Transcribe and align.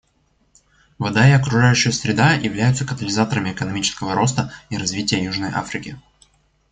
Вода 0.97 1.29
и 1.29 1.31
окружающая 1.31 1.91
среда 1.91 2.33
являются 2.33 2.87
катализаторами 2.87 3.51
экономического 3.51 4.15
роста 4.15 4.51
и 4.71 4.77
развития 4.77 5.23
Южной 5.23 5.51
Африки. 5.53 6.01